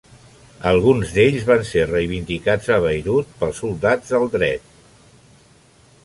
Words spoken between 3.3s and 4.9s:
pels Soldats del Dret.